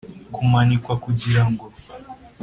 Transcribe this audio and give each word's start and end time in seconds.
kumanikwa 0.33 0.93
kugira 1.03 1.41
ngo 1.51 1.65